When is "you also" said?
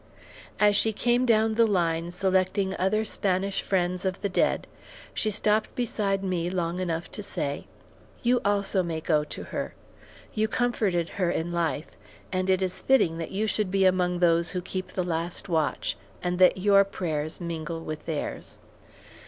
8.23-8.81